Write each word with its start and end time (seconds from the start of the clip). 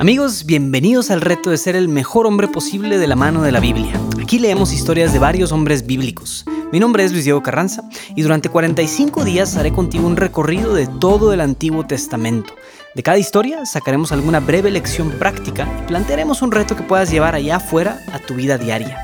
Amigos, 0.00 0.44
bienvenidos 0.46 1.10
al 1.10 1.20
reto 1.20 1.50
de 1.50 1.58
ser 1.58 1.74
el 1.74 1.88
mejor 1.88 2.28
hombre 2.28 2.46
posible 2.46 2.98
de 2.98 3.08
la 3.08 3.16
mano 3.16 3.42
de 3.42 3.50
la 3.50 3.58
Biblia. 3.58 4.00
Aquí 4.22 4.38
leemos 4.38 4.72
historias 4.72 5.12
de 5.12 5.18
varios 5.18 5.50
hombres 5.50 5.86
bíblicos. 5.86 6.44
Mi 6.70 6.78
nombre 6.78 7.02
es 7.02 7.10
Luis 7.10 7.24
Diego 7.24 7.42
Carranza 7.42 7.82
y 8.14 8.22
durante 8.22 8.48
45 8.48 9.24
días 9.24 9.56
haré 9.56 9.72
contigo 9.72 10.06
un 10.06 10.16
recorrido 10.16 10.72
de 10.72 10.86
todo 10.86 11.32
el 11.32 11.40
Antiguo 11.40 11.84
Testamento. 11.84 12.54
De 12.94 13.02
cada 13.02 13.18
historia 13.18 13.66
sacaremos 13.66 14.12
alguna 14.12 14.38
breve 14.38 14.70
lección 14.70 15.10
práctica 15.18 15.66
y 15.82 15.88
plantearemos 15.88 16.42
un 16.42 16.52
reto 16.52 16.76
que 16.76 16.84
puedas 16.84 17.10
llevar 17.10 17.34
allá 17.34 17.56
afuera 17.56 18.00
a 18.12 18.20
tu 18.20 18.34
vida 18.34 18.56
diaria, 18.56 18.98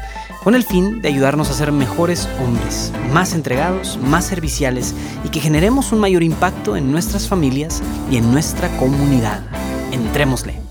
con 0.44 0.54
el 0.54 0.62
fin 0.62 1.02
de 1.02 1.08
ayudarnos 1.08 1.50
a 1.50 1.54
ser 1.54 1.72
mejores 1.72 2.28
hombres, 2.40 2.92
más 3.12 3.34
entregados, 3.34 3.98
más 4.00 4.26
serviciales 4.26 4.94
y 5.24 5.30
que 5.30 5.40
generemos 5.40 5.90
un 5.90 5.98
mayor 5.98 6.22
impacto 6.22 6.76
en 6.76 6.92
nuestras 6.92 7.26
familias 7.26 7.82
y 8.12 8.16
en 8.16 8.30
nuestra 8.30 8.68
comunidad. 8.78 9.42
Entrémosle. 9.90 10.63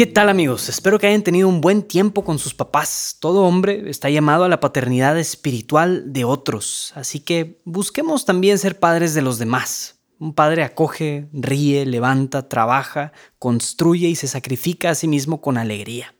¿Qué 0.00 0.06
tal 0.06 0.30
amigos? 0.30 0.70
Espero 0.70 0.98
que 0.98 1.08
hayan 1.08 1.22
tenido 1.22 1.46
un 1.46 1.60
buen 1.60 1.82
tiempo 1.82 2.24
con 2.24 2.38
sus 2.38 2.54
papás. 2.54 3.18
Todo 3.20 3.44
hombre 3.44 3.90
está 3.90 4.08
llamado 4.08 4.44
a 4.44 4.48
la 4.48 4.58
paternidad 4.58 5.18
espiritual 5.18 6.10
de 6.10 6.24
otros, 6.24 6.94
así 6.94 7.20
que 7.20 7.60
busquemos 7.66 8.24
también 8.24 8.56
ser 8.56 8.78
padres 8.78 9.12
de 9.12 9.20
los 9.20 9.38
demás. 9.38 10.00
Un 10.18 10.32
padre 10.32 10.62
acoge, 10.62 11.28
ríe, 11.34 11.84
levanta, 11.84 12.48
trabaja, 12.48 13.12
construye 13.38 14.08
y 14.08 14.16
se 14.16 14.26
sacrifica 14.26 14.88
a 14.88 14.94
sí 14.94 15.06
mismo 15.06 15.42
con 15.42 15.58
alegría. 15.58 16.14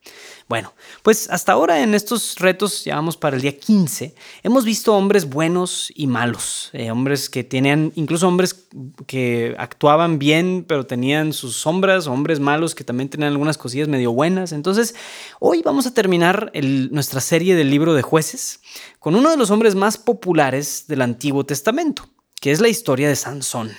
Bueno, 0.51 0.75
pues 1.05 1.31
hasta 1.31 1.53
ahora 1.53 1.81
en 1.81 1.95
estos 1.95 2.35
retos, 2.41 2.85
ya 2.85 2.97
vamos 2.97 3.17
para 3.17 3.37
el 3.37 3.43
día 3.43 3.57
15, 3.57 4.17
hemos 4.43 4.65
visto 4.65 4.93
hombres 4.97 5.29
buenos 5.29 5.93
y 5.95 6.09
malos, 6.09 6.71
eh, 6.73 6.91
hombres 6.91 7.31
que 7.31 7.45
tenían, 7.45 7.93
incluso 7.95 8.27
hombres 8.27 8.67
que 9.07 9.55
actuaban 9.59 10.19
bien, 10.19 10.65
pero 10.67 10.87
tenían 10.87 11.33
sus 11.35 11.55
sombras, 11.55 12.09
hombres 12.09 12.41
malos 12.41 12.75
que 12.75 12.83
también 12.83 13.09
tenían 13.09 13.31
algunas 13.31 13.59
cosillas 13.59 13.87
medio 13.87 14.11
buenas. 14.11 14.51
Entonces, 14.51 14.97
hoy 15.39 15.63
vamos 15.63 15.87
a 15.87 15.95
terminar 15.95 16.51
nuestra 16.91 17.21
serie 17.21 17.55
del 17.55 17.71
libro 17.71 17.95
de 17.95 18.03
jueces 18.03 18.59
con 18.99 19.15
uno 19.15 19.31
de 19.31 19.37
los 19.37 19.53
hombres 19.53 19.77
más 19.77 19.99
populares 19.99 20.87
del 20.89 21.03
Antiguo 21.03 21.47
Testamento, 21.47 22.09
que 22.41 22.51
es 22.51 22.61
la 22.61 22.67
historia 22.67 23.09
de 23.09 23.15
Sansón. 23.15 23.71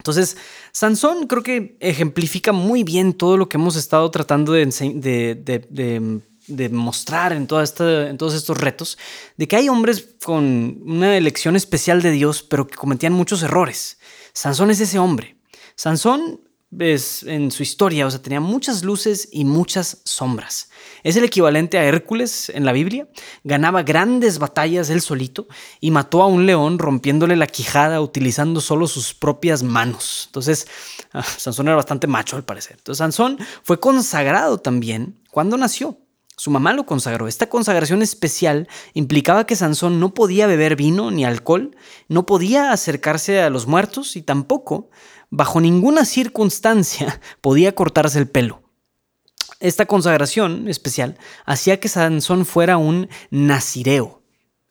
Entonces, 0.00 0.38
Sansón 0.72 1.26
creo 1.26 1.42
que 1.42 1.76
ejemplifica 1.78 2.52
muy 2.52 2.84
bien 2.84 3.12
todo 3.12 3.36
lo 3.36 3.50
que 3.50 3.58
hemos 3.58 3.76
estado 3.76 4.10
tratando 4.10 4.52
de, 4.52 4.64
mostrar 6.70 7.34
en, 7.34 7.46
toda 7.46 7.64
en 8.08 8.16
todos 8.16 8.32
estos 8.32 8.56
retos, 8.56 8.96
de 9.36 9.46
que 9.46 9.56
hay 9.56 9.68
hombres 9.68 10.08
con 10.24 10.80
una 10.86 11.18
elección 11.18 11.54
especial 11.54 12.00
de 12.00 12.12
Dios, 12.12 12.42
pero 12.42 12.66
que 12.66 12.76
cometían 12.76 13.12
muchos 13.12 13.42
errores. 13.42 13.98
Sansón 14.32 14.70
es 14.70 14.80
ese 14.80 14.98
hombre. 14.98 15.36
Sansón 15.74 16.40
es, 16.78 17.24
en 17.24 17.50
su 17.50 17.62
historia, 17.62 18.06
o 18.06 18.10
sea, 18.10 18.22
tenía 18.22 18.40
muchas 18.40 18.84
luces 18.84 19.28
y 19.32 19.44
muchas 19.44 20.02
sombras. 20.04 20.70
Es 21.02 21.16
el 21.16 21.24
equivalente 21.24 21.78
a 21.78 21.84
Hércules 21.84 22.50
en 22.50 22.64
la 22.64 22.72
Biblia. 22.72 23.08
Ganaba 23.42 23.82
grandes 23.82 24.38
batallas 24.38 24.90
él 24.90 25.00
solito 25.00 25.48
y 25.80 25.90
mató 25.90 26.22
a 26.22 26.26
un 26.26 26.46
león 26.46 26.78
rompiéndole 26.78 27.36
la 27.36 27.46
quijada 27.46 28.00
utilizando 28.00 28.60
solo 28.60 28.86
sus 28.86 29.14
propias 29.14 29.62
manos. 29.62 30.24
Entonces, 30.26 30.68
ah, 31.12 31.22
Sansón 31.22 31.66
era 31.66 31.76
bastante 31.76 32.06
macho 32.06 32.36
al 32.36 32.44
parecer. 32.44 32.76
Entonces, 32.78 32.98
Sansón 32.98 33.38
fue 33.62 33.80
consagrado 33.80 34.58
también 34.58 35.20
cuando 35.30 35.56
nació. 35.56 35.98
Su 36.36 36.50
mamá 36.50 36.72
lo 36.72 36.86
consagró. 36.86 37.28
Esta 37.28 37.50
consagración 37.50 38.00
especial 38.00 38.66
implicaba 38.94 39.44
que 39.44 39.56
Sansón 39.56 40.00
no 40.00 40.14
podía 40.14 40.46
beber 40.46 40.74
vino 40.74 41.10
ni 41.10 41.22
alcohol, 41.22 41.76
no 42.08 42.24
podía 42.24 42.72
acercarse 42.72 43.42
a 43.42 43.50
los 43.50 43.66
muertos 43.66 44.16
y 44.16 44.22
tampoco 44.22 44.88
bajo 45.30 45.60
ninguna 45.60 46.04
circunstancia 46.04 47.20
podía 47.40 47.74
cortarse 47.74 48.18
el 48.18 48.28
pelo. 48.28 48.62
Esta 49.60 49.86
consagración 49.86 50.68
especial 50.68 51.18
hacía 51.44 51.80
que 51.80 51.88
Sansón 51.88 52.46
fuera 52.46 52.78
un 52.78 53.08
nazireo. 53.30 54.20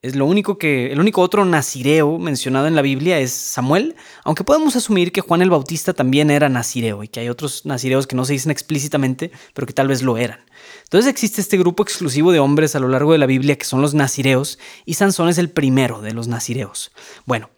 Es 0.02 0.16
lo 0.16 0.25
único 0.25 0.58
que, 0.58 0.94
el 0.94 1.00
único 1.02 1.22
otro 1.22 1.44
nazireo 1.44 2.18
mencionado 2.20 2.68
en 2.68 2.75
la 2.75 2.81
Biblia 2.81 3.20
es 3.20 3.34
Samuel, 3.34 3.97
aunque 4.24 4.46
podemos 4.46 4.78
asumir 4.78 5.12
que 5.12 5.20
Juan 5.20 5.42
el 5.42 5.50
Bautista 5.50 5.94
también 5.94 6.31
era 6.31 6.47
nazireo 6.47 7.03
y 7.03 7.09
que 7.09 7.20
hay 7.20 7.28
otros 7.28 7.66
nazireos 7.66 8.08
que 8.08 8.16
no 8.16 8.24
se 8.24 8.31
dicen 8.31 8.50
explícitamente, 8.50 9.30
pero 9.53 9.68
que 9.68 9.74
tal 9.74 9.90
vez 9.90 10.02
lo 10.02 10.18
eran. 10.18 10.40
Entonces 10.84 11.12
existe 11.12 11.41
este 11.41 11.58
grupo 11.58 11.84
exclusivo 11.84 12.31
de 12.31 12.40
hombres 12.40 12.76
a 12.76 12.80
lo 12.80 12.88
largo 12.88 13.12
de 13.12 13.18
la 13.18 13.26
Biblia 13.26 13.58
que 13.58 13.66
son 13.66 13.81
los 13.81 13.94
nazireos 13.94 14.58
y 14.86 14.94
Sansón 14.94 15.28
es 15.28 15.38
el 15.38 15.50
primero 15.50 16.02
de 16.02 16.14
los 16.14 16.30
nazireos. 16.30 16.91
Bueno, 17.26 17.50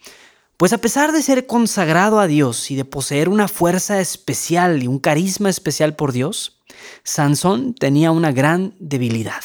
pues 0.62 0.74
a 0.74 0.78
pesar 0.78 1.12
de 1.12 1.24
ser 1.24 1.48
consagrado 1.48 2.20
a 2.20 2.28
Dios 2.28 2.70
y 2.70 2.76
de 2.76 2.86
poseer 2.86 3.30
una 3.30 3.48
fuerza 3.48 4.00
especial 4.00 4.84
y 4.84 4.86
un 4.86 5.00
carisma 5.00 5.50
especial 5.50 5.96
por 5.96 6.12
Dios, 6.12 6.60
Sansón 7.04 7.74
tenía 7.74 8.12
una 8.12 8.32
gran 8.32 8.76
debilidad, 8.78 9.42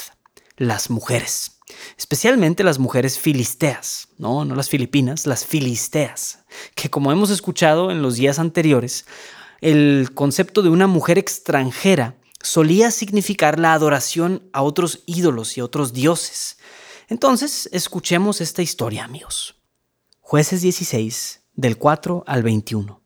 las 0.59 0.91
mujeres, 0.91 1.62
especialmente 1.97 2.65
las 2.65 2.78
mujeres 2.78 3.19
filisteas, 3.19 4.09
no, 4.19 4.44
no 4.44 4.55
las 4.55 4.69
filipinas, 4.69 5.26
las 5.26 5.47
filisteas, 5.47 6.41
que 6.75 6.91
como 6.91 7.10
hemos 7.10 7.31
escuchado 7.31 7.91
en 7.91 8.03
los 8.03 8.16
días 8.16 8.38
anteriores, 8.38 9.06
el 9.62 10.10
concepto 10.12 10.60
de 10.60 10.69
una 10.69 10.87
mujer 10.87 11.16
extranjera 11.16 12.19
solía 12.43 12.91
significar 12.91 13.59
la 13.59 13.72
adoración 13.72 14.50
a 14.53 14.60
otros 14.60 15.00
ídolos 15.06 15.56
y 15.56 15.62
otros 15.62 15.94
dioses. 15.94 16.59
Entonces, 17.09 17.71
escuchemos 17.72 18.43
esta 18.43 18.60
historia, 18.60 19.05
amigos. 19.05 19.56
Jueces 20.28 20.60
16, 20.60 21.42
del 21.54 21.78
4 21.78 22.25
al 22.26 22.42
21. 22.42 23.00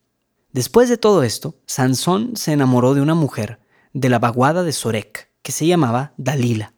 Después 0.53 0.89
de 0.89 0.97
todo 0.97 1.23
esto, 1.23 1.55
Sansón 1.67 2.35
se 2.35 2.53
enamoró 2.53 2.95
de 2.95 3.03
una 3.03 3.15
mujer 3.15 3.61
de 3.93 4.09
la 4.09 4.19
vaguada 4.19 4.63
de 4.63 4.73
Sorek, 4.73 5.31
que 5.43 5.53
se 5.53 5.67
llamaba 5.67 6.15
Dalila. 6.17 6.73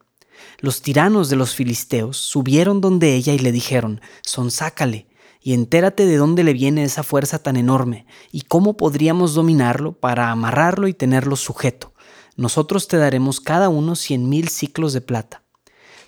Los 0.59 0.83
tiranos 0.83 1.29
de 1.29 1.37
los 1.37 1.55
filisteos 1.55 2.17
subieron 2.17 2.81
donde 2.81 3.15
ella 3.15 3.33
y 3.33 3.39
le 3.39 3.53
dijeron, 3.53 4.01
Sonsácale, 4.23 5.07
y 5.41 5.55
entérate 5.55 6.07
de 6.07 6.17
dónde 6.17 6.43
le 6.43 6.55
viene 6.55 6.83
esa 6.83 7.05
fuerza 7.05 7.41
tan 7.41 7.55
enorme, 7.55 8.07
y 8.33 8.41
cómo 8.41 8.77
podríamos 8.77 9.35
dominarlo 9.35 9.93
para 9.93 10.33
amarrarlo 10.33 10.89
y 10.89 10.93
tenerlo 10.93 11.37
sujeto. 11.37 11.95
Nosotros 12.35 12.89
te 12.89 12.97
daremos 12.97 13.41
cada 13.41 13.69
uno 13.69 13.95
cien 13.95 14.29
mil 14.29 14.49
ciclos 14.49 14.93
de 14.93 15.03
plata. 15.03 15.45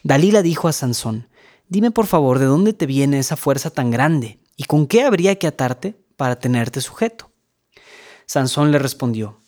Dalila 0.03 0.43
dijo 0.43 0.66
a 0.66 0.72
Sansón, 0.72 1.28
Dime 1.69 1.91
por 1.91 2.07
favor 2.07 2.39
de 2.39 2.45
dónde 2.45 2.73
te 2.73 2.87
viene 2.87 3.19
esa 3.19 3.37
fuerza 3.37 3.71
tan 3.71 3.91
grande 3.91 4.39
y 4.57 4.65
con 4.65 4.87
qué 4.87 5.03
habría 5.03 5.37
que 5.37 5.47
atarte 5.47 5.97
para 6.17 6.39
tenerte 6.39 6.81
sujeto. 6.81 7.31
Sansón 8.27 8.71
le 8.71 8.79
respondió, 8.79 9.41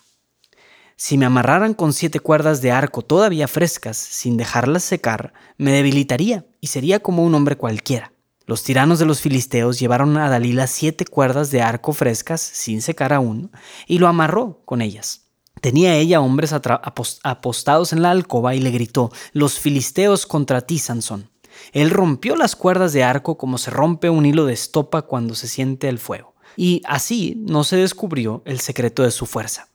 Si 0.97 1.19
me 1.19 1.27
amarraran 1.27 1.75
con 1.75 1.93
siete 1.93 2.21
cuerdas 2.21 2.63
de 2.63 2.73
arco 2.73 3.03
todavía 3.03 3.49
frescas, 3.49 3.97
sin 3.97 4.37
dejarlas 4.37 4.83
secar, 4.83 5.35
me 5.59 5.73
debilitaría 5.73 6.47
y 6.61 6.69
sería 6.69 7.01
como 7.01 7.23
un 7.23 7.35
hombre 7.35 7.57
cualquiera. 7.57 8.13
Los 8.47 8.63
tiranos 8.63 8.99
de 8.99 9.07
los 9.07 9.21
filisteos 9.21 9.79
llevaron 9.79 10.17
a 10.17 10.29
Dalila 10.31 10.69
siete 10.69 11.05
cuerdas 11.05 11.51
de 11.51 11.63
arco 11.63 11.93
frescas, 11.93 12.41
sin 12.41 12.81
secar 12.81 13.13
aún, 13.13 13.51
y 13.87 13.99
lo 13.99 14.07
amarró 14.07 14.63
con 14.65 14.83
ellas. 14.83 15.23
Tenía 15.61 15.97
ella 15.97 16.21
hombres 16.21 16.53
apostados 16.53 17.93
en 17.93 18.03
la 18.03 18.11
alcoba 18.11 18.55
y 18.55 18.61
le 18.61 18.71
gritó, 18.71 19.11
Los 19.33 19.59
filisteos 19.59 20.27
contra 20.27 20.61
ti, 20.61 20.79
Sansón. 20.79 21.31
Él 21.73 21.91
rompió 21.91 22.37
las 22.37 22.57
cuerdas 22.57 22.93
de 22.93 23.05
arco 23.05 23.39
como 23.39 23.59
se 23.59 23.71
rompe 23.71 24.11
un 24.11 24.27
hilo 24.27 24.47
de 24.47 24.53
estopa 24.53 25.03
cuando 25.03 25.35
se 25.35 25.49
siente 25.49 25.89
el 25.89 25.99
fuego. 25.99 26.35
Y 26.57 26.83
así 26.87 27.35
no 27.37 27.65
se 27.65 27.77
descubrió 27.77 28.43
el 28.45 28.61
secreto 28.61 29.03
de 29.03 29.11
su 29.11 29.27
fuerza. 29.27 29.69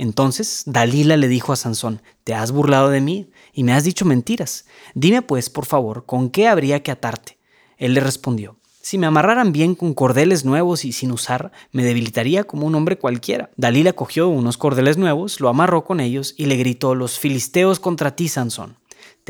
Entonces 0.00 0.62
Dalila 0.64 1.18
le 1.18 1.28
dijo 1.28 1.52
a 1.52 1.56
Sansón, 1.56 2.00
Te 2.24 2.32
has 2.32 2.52
burlado 2.52 2.88
de 2.88 3.02
mí 3.02 3.28
y 3.52 3.64
me 3.64 3.74
has 3.74 3.84
dicho 3.84 4.06
mentiras. 4.06 4.64
Dime 4.94 5.20
pues, 5.20 5.50
por 5.50 5.66
favor, 5.66 6.06
¿con 6.06 6.30
qué 6.30 6.48
habría 6.48 6.82
que 6.82 6.90
atarte? 6.90 7.36
Él 7.76 7.92
le 7.92 8.00
respondió, 8.00 8.56
Si 8.80 8.96
me 8.96 9.06
amarraran 9.06 9.52
bien 9.52 9.74
con 9.74 9.92
cordeles 9.92 10.46
nuevos 10.46 10.86
y 10.86 10.92
sin 10.92 11.12
usar, 11.12 11.52
me 11.72 11.84
debilitaría 11.84 12.44
como 12.44 12.66
un 12.66 12.76
hombre 12.76 12.96
cualquiera. 12.96 13.50
Dalila 13.56 13.92
cogió 13.92 14.28
unos 14.28 14.56
cordeles 14.56 14.96
nuevos, 14.96 15.38
lo 15.38 15.50
amarró 15.50 15.84
con 15.84 16.00
ellos 16.00 16.34
y 16.38 16.46
le 16.46 16.56
gritó, 16.56 16.94
Los 16.94 17.18
filisteos 17.18 17.78
contra 17.78 18.16
ti, 18.16 18.28
Sansón. 18.28 18.79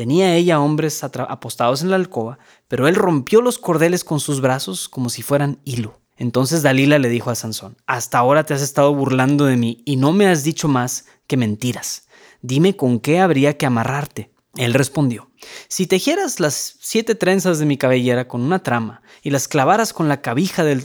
Tenía 0.01 0.35
ella 0.35 0.59
hombres 0.59 1.03
apostados 1.03 1.83
en 1.83 1.91
la 1.91 1.95
alcoba, 1.95 2.39
pero 2.67 2.87
él 2.87 2.95
rompió 2.95 3.39
los 3.39 3.59
cordeles 3.59 4.03
con 4.03 4.19
sus 4.19 4.41
brazos 4.41 4.89
como 4.89 5.11
si 5.11 5.21
fueran 5.21 5.59
hilo. 5.63 6.01
Entonces 6.17 6.63
Dalila 6.63 6.97
le 6.97 7.07
dijo 7.07 7.29
a 7.29 7.35
Sansón, 7.35 7.77
Hasta 7.85 8.17
ahora 8.17 8.43
te 8.43 8.55
has 8.55 8.63
estado 8.63 8.95
burlando 8.95 9.45
de 9.45 9.57
mí 9.57 9.83
y 9.85 9.97
no 9.97 10.11
me 10.11 10.25
has 10.25 10.43
dicho 10.43 10.67
más 10.67 11.05
que 11.27 11.37
mentiras. 11.37 12.07
Dime 12.41 12.75
con 12.75 12.99
qué 12.99 13.19
habría 13.19 13.57
que 13.57 13.67
amarrarte. 13.67 14.31
Él 14.55 14.73
respondió, 14.73 15.29
Si 15.67 15.85
tejieras 15.85 16.39
las 16.39 16.77
siete 16.79 17.13
trenzas 17.13 17.59
de 17.59 17.67
mi 17.67 17.77
cabellera 17.77 18.27
con 18.27 18.41
una 18.41 18.63
trama 18.63 19.03
y 19.21 19.29
las 19.29 19.47
clavaras 19.47 19.93
con 19.93 20.09
la, 20.09 20.19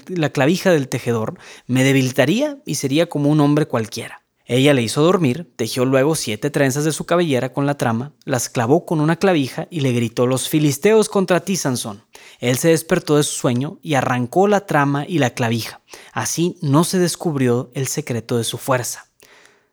la 0.09 0.29
clavija 0.29 0.71
del 0.71 0.89
tejedor, 0.91 1.39
me 1.67 1.85
debilitaría 1.85 2.59
y 2.67 2.75
sería 2.75 3.09
como 3.09 3.31
un 3.31 3.41
hombre 3.41 3.65
cualquiera. 3.65 4.26
Ella 4.49 4.75
le 4.75 4.83
hizo 4.83 5.03
dormir, 5.03 5.53
tejió 5.57 5.85
luego 5.85 6.15
siete 6.15 6.51
trenzas 6.51 6.85
de 6.85 6.93
su 6.93 7.05
cabellera 7.05 7.53
con 7.53 7.67
la 7.67 7.77
trama, 7.77 8.13
las 8.25 8.49
clavó 8.49 8.87
con 8.87 9.01
una 9.01 9.17
clavija 9.17 9.67
y 9.71 9.81
le 9.81 9.91
gritó: 9.91 10.29
Los 10.29 10.49
filisteos 10.49 11.09
contra 11.09 11.41
ti, 11.41 11.57
Sansón. 11.57 12.05
Él 12.39 12.57
se 12.57 12.69
despertó 12.69 13.17
de 13.17 13.25
su 13.25 13.35
sueño 13.35 13.81
y 13.83 13.95
arrancó 13.95 14.47
la 14.47 14.65
trama 14.65 15.05
y 15.05 15.19
la 15.19 15.31
clavija. 15.31 15.81
Así 16.13 16.59
no 16.63 16.85
se 16.85 17.01
descubrió 17.01 17.73
el 17.75 17.89
secreto 17.89 18.39
de 18.39 18.45
su 18.45 18.57
fuerza. 18.57 19.07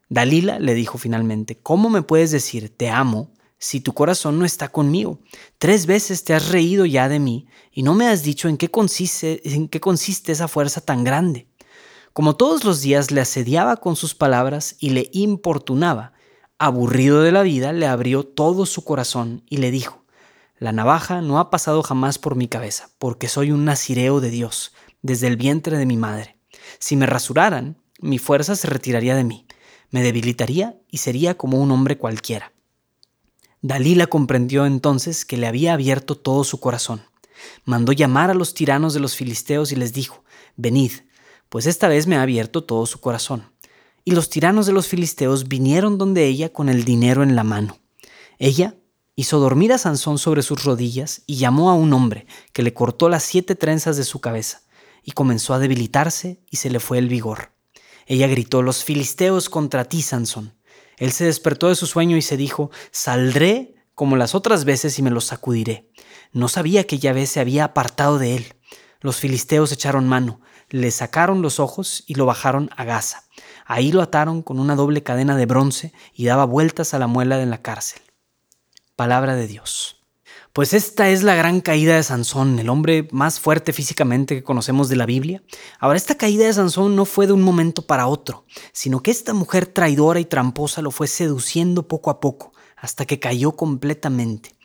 Dalila 0.10 0.58
le 0.58 0.74
dijo 0.74 0.98
finalmente, 0.98 1.60
¿cómo 1.60 1.90
me 1.90 2.02
puedes 2.02 2.32
decir 2.32 2.76
te 2.76 2.90
amo 2.90 3.32
si 3.60 3.80
tu 3.80 3.94
corazón 3.94 4.40
no 4.40 4.46
está 4.46 4.70
conmigo? 4.70 5.20
Tres 5.60 5.86
veces 5.86 6.24
te 6.24 6.34
has 6.34 6.50
reído 6.50 6.86
ya 6.86 7.10
de 7.10 7.20
mí 7.20 7.48
y 7.72 7.84
no 7.84 7.94
me 7.94 8.08
has 8.08 8.24
dicho 8.24 8.50
en 8.50 8.58
qué 8.58 8.70
consiste, 8.70 9.42
en 9.54 9.68
qué 9.68 9.80
consiste 9.80 10.32
esa 10.32 10.48
fuerza 10.48 10.82
tan 10.82 11.04
grande. 11.04 11.48
Como 12.14 12.36
todos 12.36 12.64
los 12.64 12.82
días 12.82 13.10
le 13.10 13.22
asediaba 13.22 13.78
con 13.78 13.96
sus 13.96 14.14
palabras 14.14 14.76
y 14.80 14.92
le 14.92 15.10
importunaba, 15.14 16.14
aburrido 16.60 17.24
de 17.24 17.32
la 17.32 17.42
vida, 17.42 17.74
le 17.74 17.88
abrió 17.88 18.24
todo 18.24 18.68
su 18.68 18.84
corazón 18.84 19.44
y 19.50 19.58
le 19.58 19.72
dijo, 19.72 20.04
la 20.60 20.72
navaja 20.72 21.22
no 21.22 21.40
ha 21.40 21.50
pasado 21.50 21.82
jamás 21.82 22.20
por 22.20 22.36
mi 22.36 22.48
cabeza, 22.48 22.90
porque 23.00 23.28
soy 23.28 23.52
un 23.52 23.66
nazireo 23.66 24.22
de 24.22 24.30
Dios, 24.30 24.74
desde 25.02 25.26
el 25.26 25.38
vientre 25.38 25.78
de 25.78 25.88
mi 25.88 25.98
madre. 25.98 26.38
Si 26.78 26.96
me 26.96 27.08
rasuraran, 27.08 27.78
mi 28.00 28.20
fuerza 28.20 28.56
se 28.56 28.68
retiraría 28.68 29.16
de 29.16 29.24
mí, 29.24 29.48
me 29.90 30.04
debilitaría 30.04 30.80
y 30.90 31.00
sería 31.00 31.36
como 31.36 31.60
un 31.60 31.72
hombre 31.72 31.98
cualquiera. 31.98 32.54
Dalila 33.62 34.06
comprendió 34.06 34.68
entonces 34.68 35.26
que 35.26 35.38
le 35.38 35.48
había 35.48 35.74
abierto 35.74 36.16
todo 36.16 36.44
su 36.44 36.60
corazón. 36.60 37.02
Mandó 37.66 37.92
llamar 37.92 38.30
a 38.30 38.36
los 38.36 38.54
tiranos 38.54 38.94
de 38.94 39.00
los 39.00 39.16
filisteos 39.16 39.72
y 39.72 39.76
les 39.76 39.94
dijo, 39.94 40.24
Venid, 40.56 40.92
pues 41.54 41.68
esta 41.68 41.88
vez 41.88 42.08
me 42.08 42.16
ha 42.16 42.24
abierto 42.24 42.64
todo 42.64 42.88
su 42.88 43.00
corazón. 43.00 43.52
Y 44.04 44.14
los 44.14 44.32
tiranos 44.32 44.66
de 44.66 44.74
los 44.74 44.88
filisteos 44.88 45.48
vinieron 45.48 46.00
donde 46.00 46.26
ella 46.26 46.52
con 46.52 46.68
el 46.68 46.84
dinero 46.84 47.22
en 47.22 47.36
la 47.36 47.44
mano. 47.44 47.78
Ella 48.40 48.76
hizo 49.16 49.38
dormir 49.38 49.72
a 49.72 49.78
Sansón 49.78 50.18
sobre 50.18 50.42
sus 50.42 50.64
rodillas 50.64 51.22
y 51.28 51.36
llamó 51.36 51.70
a 51.70 51.76
un 51.76 51.94
hombre 51.94 52.26
que 52.54 52.64
le 52.64 52.74
cortó 52.74 53.08
las 53.08 53.22
siete 53.22 53.54
trenzas 53.54 53.98
de 53.98 54.04
su 54.04 54.20
cabeza, 54.20 54.64
y 55.04 55.12
comenzó 55.12 55.54
a 55.54 55.60
debilitarse 55.60 56.42
y 56.50 56.58
se 56.58 56.72
le 56.72 56.80
fue 56.80 56.98
el 56.98 57.08
vigor. 57.08 57.52
Ella 58.08 58.26
gritó, 58.26 58.64
Los 58.64 58.84
filisteos 58.84 59.48
contra 59.48 59.86
ti, 59.86 60.02
Sansón. 60.02 60.56
Él 60.98 61.12
se 61.12 61.26
despertó 61.26 61.70
de 61.70 61.76
su 61.76 61.86
sueño 61.86 62.18
y 62.18 62.24
se 62.24 62.36
dijo, 62.36 62.72
Saldré 62.90 63.76
como 63.94 64.18
las 64.18 64.34
otras 64.34 64.66
veces 64.66 64.98
y 64.98 65.04
me 65.04 65.12
los 65.12 65.26
sacudiré. 65.26 65.88
No 66.32 66.48
sabía 66.48 66.88
que 66.88 66.98
Yahvé 66.98 67.28
se 67.28 67.40
había 67.40 67.66
apartado 67.66 68.18
de 68.18 68.38
él. 68.38 68.56
Los 69.02 69.18
filisteos 69.18 69.72
echaron 69.72 70.08
mano, 70.08 70.42
le 70.74 70.90
sacaron 70.90 71.44
los 71.44 71.60
ojos 71.60 72.04
y 72.08 72.16
lo 72.16 72.26
bajaron 72.26 72.72
a 72.76 72.84
Gaza. 72.84 73.26
Ahí 73.68 73.92
lo 73.92 74.02
ataron 74.02 74.42
con 74.42 74.60
una 74.60 74.76
doble 74.76 75.04
cadena 75.04 75.38
de 75.38 75.46
bronce 75.46 75.94
y 76.16 76.26
daba 76.26 76.46
vueltas 76.46 76.96
a 76.96 77.00
la 77.00 77.06
muela 77.06 77.38
de 77.38 77.46
la 77.46 77.62
cárcel. 77.62 78.02
Palabra 78.96 79.36
de 79.36 79.46
Dios. 79.46 80.02
Pues 80.52 80.74
esta 80.74 81.10
es 81.10 81.22
la 81.22 81.36
gran 81.36 81.62
caída 81.62 81.96
de 81.96 82.02
Sansón, 82.02 82.58
el 82.58 82.70
hombre 82.70 83.08
más 83.12 83.40
fuerte 83.40 83.72
físicamente 83.72 84.34
que 84.34 84.44
conocemos 84.44 84.90
de 84.90 84.96
la 84.96 85.06
Biblia. 85.06 85.44
Ahora, 85.80 85.98
esta 85.98 86.16
caída 86.16 86.48
de 86.48 86.54
Sansón 86.54 86.96
no 86.96 87.06
fue 87.06 87.28
de 87.28 87.34
un 87.34 87.44
momento 87.44 87.84
para 87.84 88.08
otro, 88.08 88.48
sino 88.72 89.04
que 89.04 89.12
esta 89.12 89.36
mujer 89.36 89.68
traidora 89.68 90.20
y 90.20 90.26
tramposa 90.26 90.82
lo 90.82 90.90
fue 90.90 91.08
seduciendo 91.08 91.88
poco 91.88 92.10
a 92.10 92.20
poco, 92.20 92.52
hasta 92.78 93.06
que 93.06 93.20
cayó 93.20 93.52
completamente. 93.52 94.56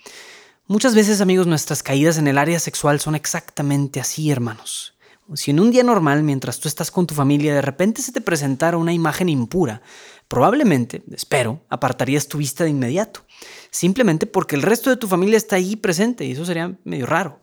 Muchas 0.67 0.95
veces, 0.95 1.21
amigos, 1.21 1.47
nuestras 1.47 1.83
caídas 1.83 2.17
en 2.17 2.29
el 2.29 2.39
área 2.39 2.61
sexual 2.61 2.99
son 2.99 3.15
exactamente 3.15 4.01
así, 4.01 4.31
hermanos. 4.31 4.98
Si 5.35 5.51
en 5.51 5.61
un 5.61 5.71
día 5.71 5.83
normal, 5.83 6.23
mientras 6.23 6.59
tú 6.59 6.69
estás 6.69 6.91
con 6.91 7.07
tu 7.07 7.15
familia, 7.15 7.55
de 7.55 7.63
repente 7.63 8.01
se 8.01 8.13
te 8.13 8.21
presentara 8.21 8.79
una 8.79 8.93
imagen 8.93 9.29
impura, 9.29 9.83
probablemente, 10.27 11.03
espero, 11.13 11.65
apartarías 11.69 12.29
tu 12.29 12.39
vista 12.39 12.65
de 12.65 12.71
inmediato, 12.71 13.25
simplemente 13.71 14.27
porque 14.27 14.57
el 14.57 14.63
resto 14.63 14.89
de 14.91 14.97
tu 14.97 15.07
familia 15.07 15.37
está 15.37 15.57
ahí 15.57 15.77
presente 15.77 16.25
y 16.25 16.33
eso 16.33 16.45
sería 16.45 16.79
medio 16.85 17.07
raro. 17.07 17.41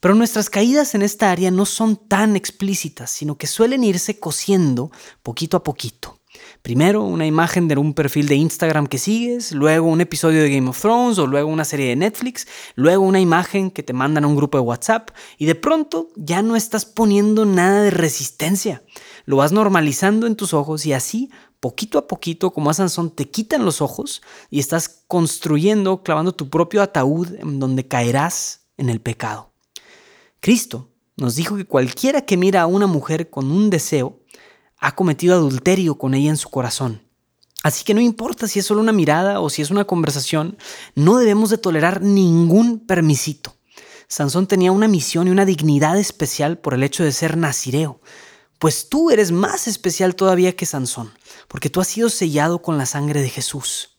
Pero 0.00 0.14
nuestras 0.14 0.50
caídas 0.50 0.94
en 0.94 1.02
esta 1.02 1.30
área 1.30 1.50
no 1.50 1.64
son 1.64 1.96
tan 1.96 2.36
explícitas, 2.36 3.10
sino 3.10 3.36
que 3.36 3.46
suelen 3.46 3.84
irse 3.84 4.18
cosiendo 4.18 4.90
poquito 5.22 5.56
a 5.56 5.64
poquito. 5.64 6.17
Primero 6.62 7.02
una 7.02 7.26
imagen 7.26 7.68
de 7.68 7.76
un 7.76 7.94
perfil 7.94 8.28
de 8.28 8.36
Instagram 8.36 8.86
que 8.86 8.98
sigues, 8.98 9.52
luego 9.52 9.88
un 9.88 10.00
episodio 10.00 10.42
de 10.42 10.50
Game 10.54 10.68
of 10.68 10.80
Thrones 10.80 11.18
o 11.18 11.26
luego 11.26 11.48
una 11.48 11.64
serie 11.64 11.88
de 11.88 11.96
Netflix, 11.96 12.46
luego 12.74 13.04
una 13.04 13.20
imagen 13.20 13.70
que 13.70 13.82
te 13.82 13.92
mandan 13.92 14.24
a 14.24 14.26
un 14.26 14.36
grupo 14.36 14.58
de 14.58 14.64
WhatsApp 14.64 15.10
y 15.38 15.46
de 15.46 15.54
pronto 15.54 16.08
ya 16.16 16.42
no 16.42 16.56
estás 16.56 16.84
poniendo 16.84 17.46
nada 17.46 17.82
de 17.82 17.90
resistencia. 17.90 18.82
Lo 19.24 19.36
vas 19.36 19.52
normalizando 19.52 20.26
en 20.26 20.36
tus 20.36 20.52
ojos 20.52 20.84
y 20.86 20.92
así, 20.92 21.30
poquito 21.60 21.98
a 21.98 22.06
poquito, 22.06 22.52
como 22.52 22.70
a 22.70 22.74
Sansón, 22.74 23.10
te 23.10 23.30
quitan 23.30 23.64
los 23.64 23.80
ojos 23.80 24.22
y 24.50 24.60
estás 24.60 25.04
construyendo, 25.06 26.02
clavando 26.02 26.32
tu 26.32 26.50
propio 26.50 26.82
ataúd 26.82 27.34
en 27.34 27.58
donde 27.58 27.86
caerás 27.86 28.68
en 28.76 28.90
el 28.90 29.00
pecado. 29.00 29.52
Cristo 30.40 30.90
nos 31.16 31.34
dijo 31.34 31.56
que 31.56 31.64
cualquiera 31.64 32.22
que 32.22 32.36
mira 32.36 32.62
a 32.62 32.66
una 32.66 32.86
mujer 32.86 33.28
con 33.28 33.50
un 33.50 33.70
deseo, 33.70 34.17
ha 34.78 34.94
cometido 34.94 35.34
adulterio 35.34 35.96
con 35.96 36.14
ella 36.14 36.30
en 36.30 36.36
su 36.36 36.50
corazón. 36.50 37.02
Así 37.62 37.84
que 37.84 37.94
no 37.94 38.00
importa 38.00 38.46
si 38.46 38.60
es 38.60 38.66
solo 38.66 38.80
una 38.80 38.92
mirada 38.92 39.40
o 39.40 39.50
si 39.50 39.62
es 39.62 39.70
una 39.70 39.84
conversación, 39.84 40.56
no 40.94 41.18
debemos 41.18 41.50
de 41.50 41.58
tolerar 41.58 42.02
ningún 42.02 42.78
permisito. 42.78 43.56
Sansón 44.06 44.46
tenía 44.46 44.72
una 44.72 44.88
misión 44.88 45.28
y 45.28 45.30
una 45.30 45.44
dignidad 45.44 45.98
especial 45.98 46.58
por 46.58 46.74
el 46.74 46.82
hecho 46.82 47.04
de 47.04 47.12
ser 47.12 47.36
nazireo, 47.36 48.00
pues 48.58 48.88
tú 48.88 49.10
eres 49.10 49.32
más 49.32 49.68
especial 49.68 50.14
todavía 50.14 50.56
que 50.56 50.66
Sansón, 50.66 51.12
porque 51.46 51.70
tú 51.70 51.80
has 51.80 51.88
sido 51.88 52.08
sellado 52.08 52.60
con 52.60 52.78
la 52.78 52.86
sangre 52.86 53.20
de 53.22 53.28
Jesús. 53.28 53.96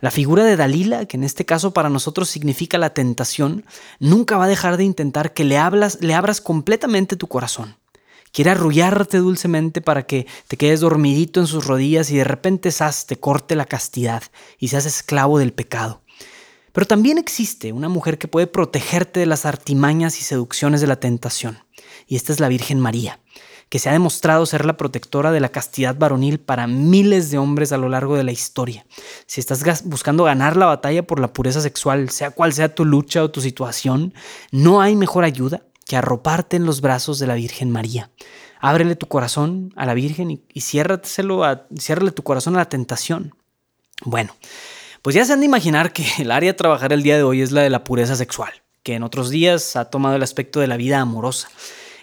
La 0.00 0.10
figura 0.10 0.44
de 0.44 0.56
Dalila, 0.56 1.04
que 1.04 1.16
en 1.16 1.24
este 1.24 1.44
caso 1.44 1.72
para 1.72 1.90
nosotros 1.90 2.30
significa 2.30 2.78
la 2.78 2.94
tentación, 2.94 3.66
nunca 3.98 4.38
va 4.38 4.46
a 4.46 4.48
dejar 4.48 4.78
de 4.78 4.84
intentar 4.84 5.34
que 5.34 5.44
le, 5.44 5.58
hablas, 5.58 5.98
le 6.00 6.14
abras 6.14 6.40
completamente 6.40 7.16
tu 7.16 7.26
corazón. 7.26 7.76
Quiere 8.32 8.50
arrullarte 8.50 9.18
dulcemente 9.18 9.80
para 9.80 10.06
que 10.06 10.26
te 10.46 10.56
quedes 10.56 10.80
dormidito 10.80 11.40
en 11.40 11.46
sus 11.46 11.66
rodillas 11.66 12.10
y 12.10 12.16
de 12.16 12.24
repente 12.24 12.70
sas 12.70 13.06
te 13.06 13.18
corte 13.18 13.56
la 13.56 13.64
castidad 13.64 14.22
y 14.58 14.68
seas 14.68 14.86
esclavo 14.86 15.38
del 15.38 15.52
pecado. 15.52 16.02
Pero 16.72 16.86
también 16.86 17.18
existe 17.18 17.72
una 17.72 17.88
mujer 17.88 18.18
que 18.18 18.28
puede 18.28 18.46
protegerte 18.46 19.20
de 19.20 19.26
las 19.26 19.46
artimañas 19.46 20.20
y 20.20 20.22
seducciones 20.22 20.80
de 20.80 20.86
la 20.86 21.00
tentación, 21.00 21.58
y 22.06 22.14
esta 22.14 22.32
es 22.32 22.38
la 22.38 22.46
Virgen 22.46 22.78
María, 22.78 23.18
que 23.68 23.80
se 23.80 23.88
ha 23.88 23.92
demostrado 23.92 24.46
ser 24.46 24.64
la 24.64 24.76
protectora 24.76 25.32
de 25.32 25.40
la 25.40 25.48
castidad 25.48 25.96
varonil 25.96 26.38
para 26.38 26.68
miles 26.68 27.32
de 27.32 27.38
hombres 27.38 27.72
a 27.72 27.76
lo 27.76 27.88
largo 27.88 28.16
de 28.16 28.22
la 28.22 28.30
historia. 28.30 28.86
Si 29.26 29.40
estás 29.40 29.82
buscando 29.84 30.22
ganar 30.22 30.56
la 30.56 30.66
batalla 30.66 31.04
por 31.04 31.18
la 31.18 31.32
pureza 31.32 31.60
sexual, 31.60 32.10
sea 32.10 32.30
cual 32.30 32.52
sea 32.52 32.72
tu 32.72 32.84
lucha 32.84 33.24
o 33.24 33.32
tu 33.32 33.40
situación, 33.40 34.14
no 34.52 34.80
hay 34.80 34.94
mejor 34.94 35.24
ayuda 35.24 35.64
que 35.86 35.96
arroparte 35.96 36.56
en 36.56 36.66
los 36.66 36.80
brazos 36.80 37.18
de 37.18 37.26
la 37.26 37.34
Virgen 37.34 37.70
María. 37.70 38.10
Ábrele 38.60 38.96
tu 38.96 39.06
corazón 39.06 39.72
a 39.76 39.86
la 39.86 39.94
Virgen 39.94 40.30
y, 40.30 40.44
y 40.52 40.60
ciérrale 40.60 42.12
tu 42.12 42.22
corazón 42.22 42.54
a 42.54 42.58
la 42.58 42.68
tentación. 42.68 43.34
Bueno, 44.04 44.34
pues 45.02 45.14
ya 45.14 45.24
se 45.24 45.32
han 45.32 45.40
de 45.40 45.46
imaginar 45.46 45.92
que 45.92 46.06
el 46.18 46.30
área 46.30 46.52
a 46.52 46.56
trabajar 46.56 46.92
el 46.92 47.02
día 47.02 47.16
de 47.16 47.22
hoy 47.22 47.42
es 47.42 47.52
la 47.52 47.62
de 47.62 47.70
la 47.70 47.84
pureza 47.84 48.16
sexual, 48.16 48.52
que 48.82 48.94
en 48.94 49.02
otros 49.02 49.30
días 49.30 49.76
ha 49.76 49.86
tomado 49.86 50.16
el 50.16 50.22
aspecto 50.22 50.60
de 50.60 50.66
la 50.66 50.76
vida 50.76 51.00
amorosa. 51.00 51.48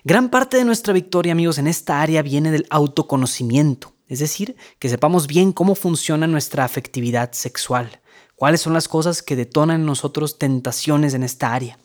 Gran 0.03 0.29
parte 0.29 0.57
de 0.57 0.65
nuestra 0.65 0.93
victoria, 0.93 1.34
amigos, 1.34 1.57
en 1.57 1.67
esta 1.67 2.01
área 2.01 2.22
viene 2.22 2.51
del 2.51 2.65
autoconocimiento, 2.69 3.93
es 4.07 4.19
decir, 4.19 4.55
que 4.79 4.89
sepamos 4.89 5.27
bien 5.27 5.51
cómo 5.51 5.75
funciona 5.75 6.27
nuestra 6.27 6.63
afectividad 6.63 7.34
sexual, 7.34 8.00
cuáles 8.36 8.62
son 8.62 8.74
las 8.74 8.88
cosas 8.88 9.22
que 9.22 9.36
detonan 9.36 9.81
en 9.81 9.86
nosotros 9.86 10.39
tentaciones 10.39 11.13
en 11.13 11.24
esta 11.24 11.53
área. 11.53 11.77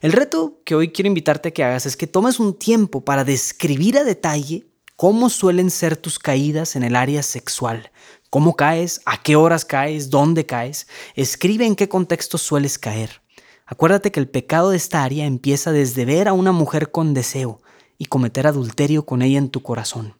El 0.00 0.12
reto 0.12 0.60
que 0.64 0.76
hoy 0.76 0.92
quiero 0.92 1.08
invitarte 1.08 1.48
a 1.48 1.52
que 1.52 1.64
hagas 1.64 1.84
es 1.84 1.96
que 1.96 2.06
tomes 2.06 2.38
un 2.38 2.56
tiempo 2.56 3.04
para 3.04 3.24
describir 3.24 3.98
a 3.98 4.04
detalle 4.04 4.64
cómo 4.94 5.28
suelen 5.28 5.70
ser 5.70 5.96
tus 5.96 6.20
caídas 6.20 6.76
en 6.76 6.84
el 6.84 6.94
área 6.94 7.24
sexual. 7.24 7.90
¿Cómo 8.30 8.54
caes? 8.54 9.00
¿A 9.06 9.20
qué 9.20 9.34
horas 9.34 9.64
caes? 9.64 10.08
¿Dónde 10.08 10.46
caes? 10.46 10.86
Escribe 11.16 11.66
en 11.66 11.74
qué 11.74 11.88
contexto 11.88 12.38
sueles 12.38 12.78
caer. 12.78 13.22
Acuérdate 13.66 14.12
que 14.12 14.20
el 14.20 14.28
pecado 14.28 14.70
de 14.70 14.76
esta 14.76 15.02
área 15.02 15.26
empieza 15.26 15.72
desde 15.72 16.04
ver 16.04 16.28
a 16.28 16.32
una 16.32 16.52
mujer 16.52 16.92
con 16.92 17.12
deseo 17.12 17.60
y 17.98 18.04
cometer 18.04 18.46
adulterio 18.46 19.04
con 19.04 19.20
ella 19.22 19.38
en 19.38 19.50
tu 19.50 19.64
corazón. 19.64 20.14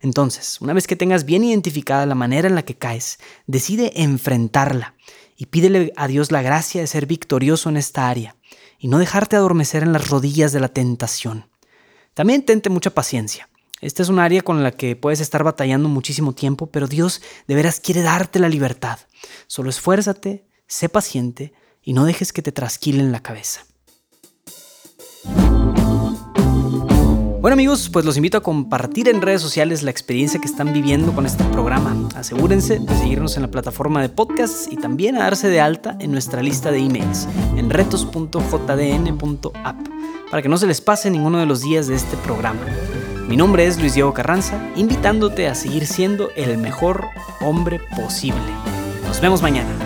Entonces, 0.00 0.60
una 0.60 0.72
vez 0.72 0.86
que 0.86 0.94
tengas 0.94 1.24
bien 1.24 1.42
identificada 1.42 2.06
la 2.06 2.14
manera 2.14 2.46
en 2.46 2.54
la 2.54 2.64
que 2.64 2.76
caes, 2.76 3.18
decide 3.48 3.90
enfrentarla 3.96 4.94
y 5.36 5.46
pídele 5.46 5.92
a 5.96 6.06
Dios 6.06 6.30
la 6.30 6.42
gracia 6.42 6.80
de 6.80 6.86
ser 6.86 7.06
victorioso 7.06 7.68
en 7.68 7.76
esta 7.76 8.08
área 8.08 8.35
y 8.78 8.88
no 8.88 8.98
dejarte 8.98 9.36
adormecer 9.36 9.82
en 9.82 9.92
las 9.92 10.08
rodillas 10.08 10.52
de 10.52 10.60
la 10.60 10.68
tentación. 10.68 11.48
También 12.14 12.44
tente 12.44 12.70
mucha 12.70 12.90
paciencia. 12.90 13.48
Esta 13.80 14.02
es 14.02 14.08
un 14.08 14.18
área 14.18 14.42
con 14.42 14.62
la 14.62 14.72
que 14.72 14.96
puedes 14.96 15.20
estar 15.20 15.44
batallando 15.44 15.88
muchísimo 15.88 16.32
tiempo, 16.32 16.66
pero 16.66 16.86
Dios 16.86 17.20
de 17.46 17.54
veras 17.54 17.78
quiere 17.78 18.02
darte 18.02 18.38
la 18.38 18.48
libertad. 18.48 18.98
Solo 19.46 19.68
esfuérzate, 19.68 20.46
sé 20.66 20.88
paciente 20.88 21.52
y 21.82 21.92
no 21.92 22.04
dejes 22.04 22.32
que 22.32 22.42
te 22.42 22.52
trasquilen 22.52 23.12
la 23.12 23.22
cabeza. 23.22 23.66
Bueno 27.46 27.54
amigos, 27.54 27.88
pues 27.92 28.04
los 28.04 28.16
invito 28.16 28.38
a 28.38 28.42
compartir 28.42 29.08
en 29.08 29.22
redes 29.22 29.40
sociales 29.40 29.84
la 29.84 29.92
experiencia 29.92 30.40
que 30.40 30.48
están 30.48 30.72
viviendo 30.72 31.12
con 31.12 31.26
este 31.26 31.44
programa. 31.44 32.08
Asegúrense 32.16 32.80
de 32.80 32.98
seguirnos 32.98 33.36
en 33.36 33.42
la 33.42 33.52
plataforma 33.52 34.02
de 34.02 34.08
podcasts 34.08 34.66
y 34.68 34.76
también 34.76 35.14
a 35.14 35.20
darse 35.20 35.48
de 35.48 35.60
alta 35.60 35.96
en 36.00 36.10
nuestra 36.10 36.42
lista 36.42 36.72
de 36.72 36.78
emails 36.78 37.28
en 37.56 37.70
retos.jdn.app 37.70 39.76
para 40.28 40.42
que 40.42 40.48
no 40.48 40.58
se 40.58 40.66
les 40.66 40.80
pase 40.80 41.08
ninguno 41.08 41.38
de 41.38 41.46
los 41.46 41.62
días 41.62 41.86
de 41.86 41.94
este 41.94 42.16
programa. 42.16 42.62
Mi 43.28 43.36
nombre 43.36 43.64
es 43.64 43.78
Luis 43.78 43.94
Diego 43.94 44.12
Carranza, 44.12 44.60
invitándote 44.74 45.46
a 45.46 45.54
seguir 45.54 45.86
siendo 45.86 46.30
el 46.34 46.58
mejor 46.58 47.04
hombre 47.40 47.80
posible. 47.96 48.42
Nos 49.06 49.20
vemos 49.20 49.40
mañana. 49.40 49.85